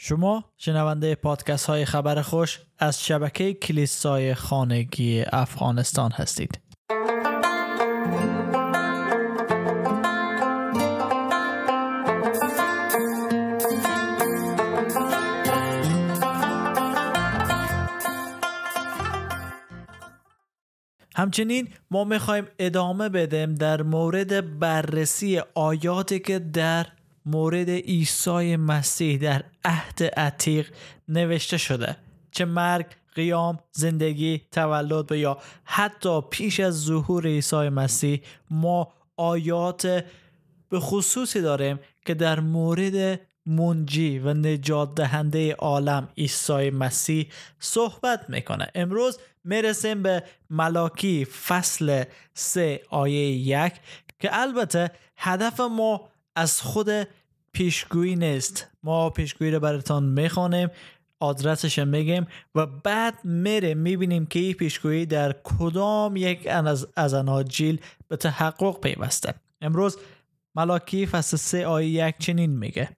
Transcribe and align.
شما 0.00 0.44
شنونده 0.56 1.14
پادکست 1.14 1.66
های 1.66 1.84
خبر 1.84 2.22
خوش 2.22 2.60
از 2.78 3.04
شبکه 3.04 3.54
کلیسای 3.54 4.34
خانگی 4.34 5.24
افغانستان 5.32 6.12
هستید. 6.12 6.60
همچنین 21.16 21.68
ما 21.90 22.04
می‌خوایم 22.04 22.46
ادامه 22.58 23.08
بدیم 23.08 23.54
در 23.54 23.82
مورد 23.82 24.58
بررسی 24.58 25.42
آیاتی 25.54 26.18
که 26.18 26.38
در 26.38 26.86
مورد 27.30 27.70
عیسی 27.70 28.56
مسیح 28.56 29.18
در 29.18 29.44
عهد 29.64 30.02
عتیق 30.02 30.70
نوشته 31.08 31.56
شده. 31.56 31.96
چه 32.30 32.44
مرگ 32.44 32.86
قیام 33.14 33.58
زندگی 33.72 34.40
تولد 34.52 35.12
و 35.12 35.16
یا 35.16 35.38
حتی 35.64 36.20
پیش 36.20 36.60
از 36.60 36.84
ظهور 36.84 37.26
عیسی 37.26 37.68
مسیح 37.68 38.20
ما 38.50 38.92
آیات 39.16 40.04
به 40.68 40.80
خصوصی 40.80 41.40
داریم 41.40 41.78
که 42.06 42.14
در 42.14 42.40
مورد 42.40 43.20
منجی 43.46 44.18
و 44.18 44.34
نجات 44.34 44.94
دهنده 44.94 45.54
عالم 45.54 46.08
عیسی 46.18 46.70
مسیح 46.70 47.26
صحبت 47.60 48.30
می‌کنه. 48.30 48.66
امروز 48.74 49.18
می‌رسیم 49.44 50.02
به 50.02 50.22
ملاکی 50.50 51.24
فصل 51.24 52.04
سه 52.34 52.82
آیه 52.90 53.30
یک 53.30 53.72
که 54.20 54.28
البته 54.32 54.90
هدف 55.16 55.60
ما 55.60 56.08
از 56.36 56.60
خود 56.60 56.88
پیشگویی 57.58 58.16
نیست. 58.16 58.66
ما 58.82 59.10
پیشگویی 59.10 59.50
رو 59.50 59.60
براتان 59.60 60.04
می‌خوانیم 60.04 60.68
آدرسش 61.20 61.78
میگیم 61.78 62.26
و 62.54 62.66
بعد 62.66 63.24
میره 63.24 63.74
می‌بینیم 63.74 64.26
که 64.26 64.38
این 64.38 64.52
پیشگویی 64.52 65.06
در 65.06 65.36
کدام 65.44 66.16
یک 66.16 66.46
از, 66.46 66.86
از 66.96 67.14
اناجیل 67.14 67.80
به 68.08 68.16
تحقق 68.16 68.80
پیوسته. 68.80 69.34
امروز 69.60 69.98
ملاکی 70.54 71.06
فصل 71.06 71.36
سه 71.36 71.66
آیه 71.66 72.08
یک 72.08 72.14
چنین 72.18 72.58
میگه. 72.58 72.88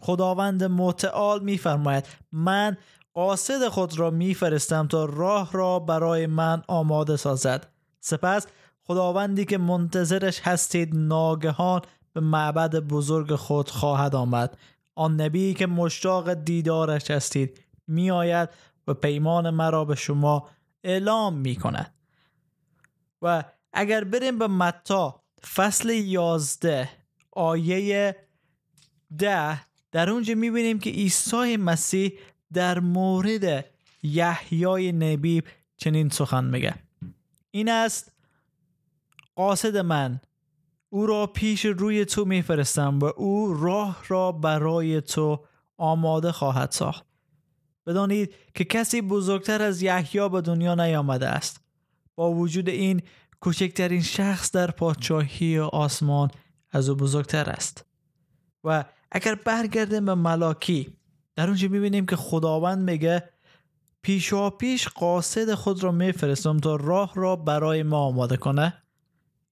خداوند 0.00 0.64
متعال 0.64 1.42
میفرماید 1.42 2.06
من 2.32 2.76
قاصد 3.14 3.68
خود 3.68 3.98
را 3.98 4.10
میفرستم 4.10 4.86
تا 4.86 5.04
راه 5.04 5.52
را 5.52 5.78
برای 5.78 6.26
من 6.26 6.62
آماده 6.68 7.16
سازد. 7.16 7.66
سپس 8.00 8.46
خداوندی 8.82 9.44
که 9.44 9.58
منتظرش 9.58 10.40
هستید 10.40 10.96
ناگهان 10.96 11.82
به 12.18 12.24
معبد 12.24 12.76
بزرگ 12.76 13.34
خود 13.34 13.70
خواهد 13.70 14.14
آمد. 14.14 14.58
آن 14.94 15.20
نبی 15.20 15.54
که 15.54 15.66
مشتاق 15.66 16.34
دیدارش 16.34 17.10
هستید 17.10 17.60
میآید 17.86 18.48
و 18.88 18.94
پیمان 18.94 19.50
مرا 19.50 19.84
به 19.84 19.94
شما 19.94 20.48
اعلام 20.84 21.34
می 21.34 21.56
کند 21.56 21.94
و 23.22 23.44
اگر 23.72 24.04
بریم 24.04 24.38
به 24.38 24.46
متا 24.46 25.22
فصل 25.54 25.90
یازده 25.90 26.90
آیه 27.32 28.16
ده 29.18 29.60
در 29.92 30.10
اونجا 30.10 30.34
می‌بینیم 30.34 30.78
که 30.78 30.90
عیسی 30.90 31.56
مسیح 31.56 32.12
در 32.52 32.78
مورد 32.78 33.64
یحیای 34.02 34.92
نبی 34.92 35.42
چنین 35.76 36.08
سخن 36.08 36.44
میگه. 36.44 36.74
این 37.50 37.68
است 37.68 38.12
قاصد 39.36 39.76
من 39.76 40.20
او 40.90 41.06
را 41.06 41.26
پیش 41.26 41.64
روی 41.64 42.04
تو 42.04 42.24
میفرستم 42.24 42.98
و 42.98 43.04
او 43.04 43.54
راه 43.54 44.04
را 44.08 44.32
برای 44.32 45.00
تو 45.00 45.44
آماده 45.76 46.32
خواهد 46.32 46.70
ساخت. 46.70 47.06
بدانید 47.86 48.34
که 48.54 48.64
کسی 48.64 49.02
بزرگتر 49.02 49.62
از 49.62 49.82
یحیی 49.82 50.28
به 50.28 50.40
دنیا 50.40 50.74
نیامده 50.74 51.28
است. 51.28 51.60
با 52.14 52.32
وجود 52.32 52.68
این 52.68 53.02
کوچکترین 53.40 54.02
شخص 54.02 54.50
در 54.52 54.70
پادشاهی 54.70 55.58
آسمان 55.58 56.30
از 56.70 56.88
او 56.88 56.96
بزرگتر 56.96 57.50
است. 57.50 57.84
و 58.64 58.84
اگر 59.12 59.34
برگردیم 59.34 60.04
به 60.04 60.14
ملاکی 60.14 60.96
در 61.36 61.46
اونجا 61.46 61.68
می‌بینیم 61.68 62.06
که 62.06 62.16
خداوند 62.16 62.90
میگه 62.90 63.28
پیشا 64.02 64.50
پیش 64.50 64.88
قاصد 64.88 65.54
خود 65.54 65.82
را 65.84 65.92
میفرستم 65.92 66.58
تا 66.58 66.76
راه 66.76 67.12
را 67.14 67.36
برای 67.36 67.82
ما 67.82 67.98
آماده 67.98 68.36
کنه. 68.36 68.82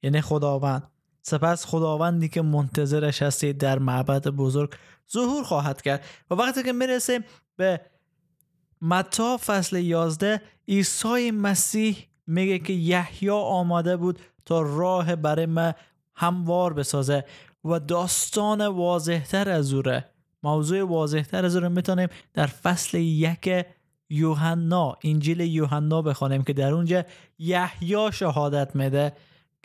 یعنی 0.03 0.21
خداوند. 0.21 0.91
سپس 1.29 1.67
خداوندی 1.67 2.29
که 2.29 2.43
منتظرش 2.43 3.23
هستید 3.23 3.59
در 3.59 3.79
معبد 3.79 4.29
بزرگ 4.29 4.71
ظهور 5.13 5.45
خواهد 5.45 5.83
کرد. 5.83 6.05
و 6.31 6.35
وقتی 6.35 6.63
که 6.63 6.73
می‌رسیم 6.73 7.25
به 7.57 7.81
متا 8.83 9.37
فصل 9.37 9.77
11 9.77 10.41
عیسی 10.69 11.31
مسیح 11.31 11.97
میگه 12.27 12.59
که 12.59 12.73
یحیی 12.73 13.31
آماده 13.31 13.97
بود 13.97 14.19
تا 14.45 14.63
راه 14.63 15.17
برای 15.17 15.47
ما 15.47 15.73
هموار 16.15 16.73
بسازه 16.73 17.25
و 17.65 17.79
داستان 17.79 18.67
واضحتر 18.67 19.51
از 19.51 19.73
اوره 19.73 20.11
موضوع 20.43 20.83
واضحتر 20.83 21.45
از 21.45 21.57
رو 21.57 21.69
می‌تونیم 21.69 22.09
در 22.35 22.47
فصل 22.47 22.99
یک 22.99 23.67
یوحنا 24.11 24.97
انجیل 25.05 25.41
یوحنا 25.41 26.03
بخوانیم 26.03 26.43
که 26.43 26.53
در 26.53 26.73
اونجا 26.73 27.05
یحیی 27.39 28.13
شهادت 28.13 28.77
میده. 28.77 29.13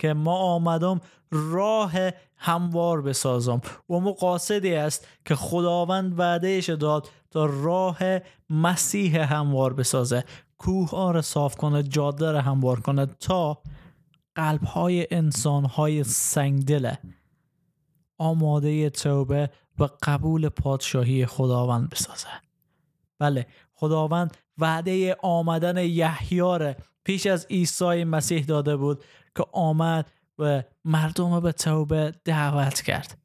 که 0.02 0.14
ما 0.14 0.36
آمدم 0.38 1.02
راه 1.32 1.94
هموار 2.36 3.02
بسازم 3.02 3.62
و 3.90 4.00
مقاصدی 4.00 4.74
است 4.74 5.08
که 5.26 5.36
خداوند 5.36 6.20
وعدهش 6.20 6.70
داد 6.70 7.10
تا 7.32 7.46
راه 7.46 8.00
مسیح 8.50 9.34
هموار 9.34 9.74
بسازه. 9.74 10.24
کوه 10.58 11.14
را 11.14 11.22
صاف 11.22 11.56
کنه 11.56 11.84
جاده 11.84 12.32
را 12.32 12.42
هموار 12.42 12.80
کنه 12.80 13.06
تا 13.06 13.62
قلب 14.36 14.64
های 14.64 15.08
انسان 15.12 15.66
های 15.66 16.04
سنگدله 16.04 17.00
آماده 18.18 18.90
توبه 18.90 19.50
و 19.80 19.88
قبول 20.04 20.50
پادشاهی 20.50 21.26
خداوند 21.26 21.90
بسازه. 21.90 22.28
بله 23.20 23.48
خداوند 23.82 24.38
وعده 24.58 25.16
آمدن 25.24 25.78
یحیی 25.78 26.76
پیش 27.04 27.28
از 27.28 27.48
عیسی 27.50 28.04
مسیح 28.04 28.46
داده 28.46 28.76
بود 28.78 29.04
که 29.36 29.46
آمد 29.52 30.12
و 30.40 30.64
مردم 30.86 31.40
به 31.40 31.52
توبه 31.52 32.14
دعوت 32.26 32.82
کرد. 32.82 33.18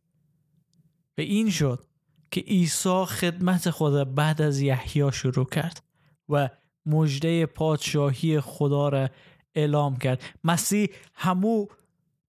و 1.18 1.20
این 1.20 1.50
شد 1.50 1.84
که 2.30 2.40
عیسی 2.40 3.04
خدمت 3.04 3.70
خود 3.70 4.14
بعد 4.14 4.42
از 4.42 4.60
یحیی 4.60 5.12
شروع 5.12 5.44
کرد 5.44 5.82
و 6.28 6.48
مجده 6.86 7.46
پادشاهی 7.46 8.40
خدا 8.40 8.88
را 8.88 9.08
اعلام 9.54 9.96
کرد. 9.96 10.22
مسیح 10.44 10.88
همو 11.14 11.66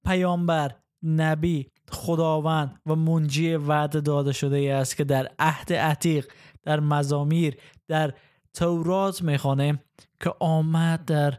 پیامبر 0.05 0.75
نبی 1.03 1.71
خداوند 1.91 2.81
و 2.85 2.95
منجی 2.95 3.55
وعده 3.55 4.01
داده 4.01 4.31
شده 4.31 4.73
است 4.73 4.97
که 4.97 5.03
در 5.03 5.31
عهد 5.39 5.73
عتیق 5.73 6.27
در 6.67 6.79
مزامیر 6.79 7.57
در 7.87 8.13
تورات 8.53 9.21
می‌خوانیم 9.21 9.79
که 10.19 10.33
آمد 10.39 11.05
در 11.05 11.37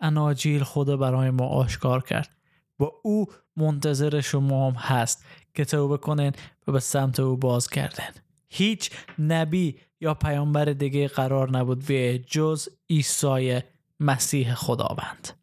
اناجیل 0.00 0.62
خود 0.62 0.88
برای 0.98 1.30
ما 1.30 1.46
آشکار 1.46 2.02
کرد. 2.02 2.36
و 2.80 2.84
او 3.02 3.26
منتظر 3.56 4.20
شما 4.20 4.70
هم 4.70 4.76
هست 4.76 5.24
که 5.54 5.64
توبه 5.64 5.96
کنین 5.96 6.32
و 6.66 6.72
به 6.72 6.80
سمت 6.80 7.20
او 7.20 7.36
باز 7.36 7.68
کردن 7.68 8.10
هیچ 8.48 8.90
نبی 9.18 9.78
یا 10.00 10.14
پیامبر 10.14 10.64
دیگه 10.64 11.08
قرار 11.08 11.50
نبود 11.50 11.86
به 11.86 12.18
جز 12.26 12.68
عیسی 12.90 13.60
مسیح 14.00 14.54
خداوند. 14.54 15.41